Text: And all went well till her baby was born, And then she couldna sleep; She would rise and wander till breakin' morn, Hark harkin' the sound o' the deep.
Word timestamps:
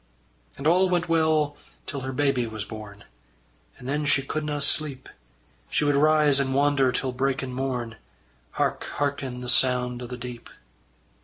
And 0.57 0.65
all 0.65 0.89
went 0.89 1.07
well 1.07 1.55
till 1.85 1.99
her 1.99 2.11
baby 2.11 2.47
was 2.47 2.65
born, 2.65 3.03
And 3.77 3.87
then 3.87 4.03
she 4.07 4.23
couldna 4.23 4.59
sleep; 4.61 5.07
She 5.69 5.85
would 5.85 5.93
rise 5.93 6.39
and 6.39 6.55
wander 6.55 6.91
till 6.91 7.11
breakin' 7.11 7.53
morn, 7.53 7.97
Hark 8.53 8.85
harkin' 8.95 9.41
the 9.41 9.47
sound 9.47 10.01
o' 10.01 10.07
the 10.07 10.17
deep. 10.17 10.49